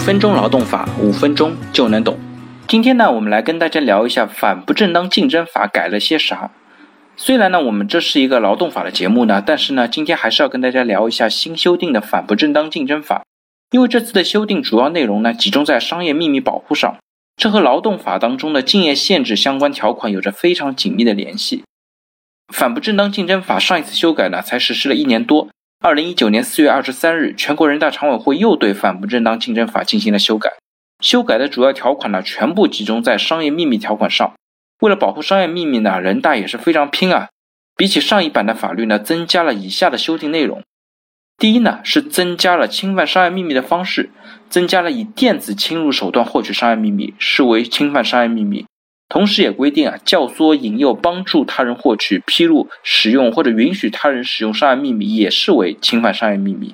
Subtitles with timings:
[0.00, 2.18] 分钟劳动法，五分钟就能懂。
[2.66, 6.50] 今天呢，我们来跟大家聊一下反不正当竞争法改了些啥。
[7.16, 13.22] 虽然呢，我们这是一个劳动法的节目呢，但是呢，今天还是要跟大家聊一下新修订的反不正当竞争法。
[13.72, 16.96] 因为这次的修订主要内容呢，集中在商业秘密保护上，
[17.36, 21.62] 这和劳动法当中的竞业限制相关条款有着非常紧密的联系。
[22.48, 25.48] 反不正当竞争法上一次修改呢，才实施了一年多。
[25.82, 30.52] 二零一九年四月二十三日，全国人大常委会又对反不正当竞争法进行了修改。
[31.00, 34.34] 修改的主要条款呢，全部集中在商业秘密条款上。
[34.80, 37.30] 为了保护商业秘密呢，人大也是非常拼啊。
[37.74, 40.62] 比起上一版的法律呢，增加了以下的修订内容。
[41.38, 44.10] 第一呢，是增加了侵犯商业秘密的方式，
[44.50, 48.66] 增加了以电子侵入手段获取商业秘密视为侵犯商业秘密。
[49.10, 56.72] 同时也规定啊，教唆、引诱、帮助他人获取、披露、使用或者允许他人使用商业秘密，也视为侵犯商业秘密。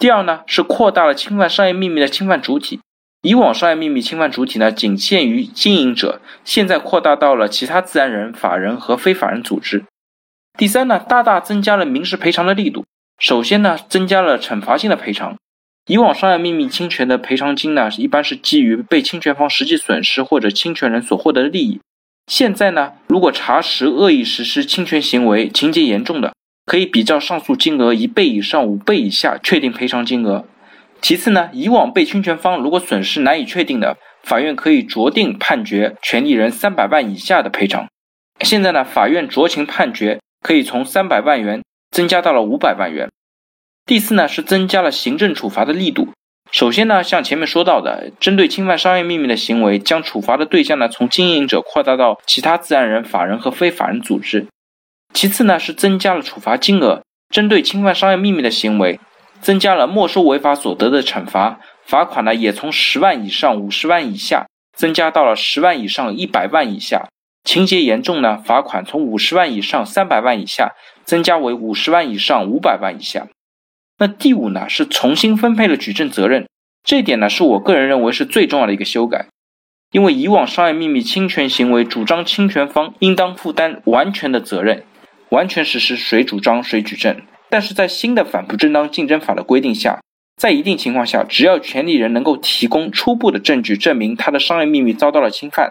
[0.00, 2.80] 第二呢，是扩大了侵犯商业秘密的侵犯主体。
[3.22, 9.84] 以往商业秘密侵犯主体呢，仅限于经营者，现在扩大到了其他自然人、法人和非法人组织。
[10.58, 12.84] 第三呢，大大增加了民事赔偿的力度。
[13.18, 15.36] 首先呢，增加了惩罚性的赔偿。
[15.86, 21.78] 以往商业秘密侵权的赔偿金呢，一般是基于被侵权方实际损失或者侵权人所获得的利益。
[22.26, 26.32] 现在呢，如果查实恶意实施侵权行为，情节严重的，
[26.64, 30.46] 可以比照上诉金额一倍以上五倍以下确定赔偿金额。
[31.02, 37.86] 其次呢，以往被侵权方如果损失难以确定的，法院可以酌定判决权利人三百万以下的赔偿。
[38.40, 43.10] 现在呢，法院酌情判决可以从三百万元增加到了五百万元。
[43.86, 46.08] 第四呢，是增加了行政处罚的力度。
[46.50, 54.46] 首先呢，像前面说到的，针对侵犯商业秘密的行为，将处罚的对象呢从经营者扩大到其他自然人、法人和非法人组织。
[55.12, 58.98] 其次呢，是增加了处罚金额，针对侵犯商业秘密的行为，
[59.42, 67.08] 增加了没收违法所得的惩罚，罚款呢也从十万以上五十万以下，增加到了十万以上一百万以下。
[67.44, 70.72] 情节严重呢，罚款从五十万以上三百万以下，
[71.04, 73.26] 增加为五十万以上五百万以下。
[74.04, 76.46] 那第五呢，是重新分配了举证责任，
[76.82, 79.28] 这一点呢，是我个人认为是最重要的一个修改。
[79.92, 84.84] 因为以往商业秘密侵权行为，主张侵权方应当负担完全的责任，
[85.30, 87.16] 完全实施谁主张谁举证。
[87.48, 90.02] 但是在新的反不正当竞争法的规定下，
[90.36, 95.70] 在一定情况下，只要权利人能够提供初步的证据，证明他的商业秘密遭到了侵犯，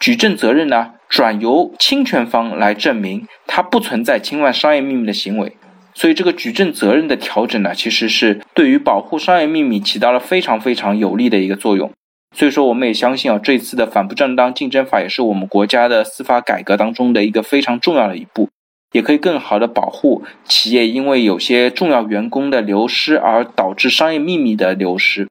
[0.00, 5.54] 举证责任呢，转由侵权方来证明他不存在侵犯商业秘密的行为。
[5.96, 11.90] 所以这个举证责任的调整呢，其实是对于保护商业秘密起到了非常非常有利的一个作用。
[12.36, 18.50] 所以说，我们也相信啊，这次的反不正当竞争法也是我们国家的司法改革当中的一个非常重要的一步，
[18.92, 25.26] 也可以更好的保护企业因为有些重要员工的流失而导致商业秘密的流失。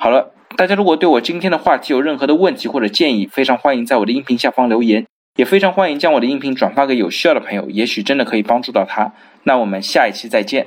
[0.00, 5.04] 好了，大家如果对我今天的话题有任何的问题或者建议，非常欢迎在我的音频下方留言。
[5.38, 9.12] 也非常欢迎将我的音频转发给有需要的朋友，也许真的可以帮助到他。
[9.44, 10.66] 那我们下一期再见。